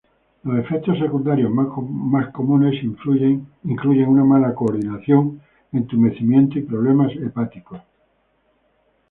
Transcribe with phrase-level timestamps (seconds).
[0.45, 5.41] Los efectos secundarios más comunes incluyen una mala coordinación,
[5.73, 7.79] entumecimiento y problemas hepáticos.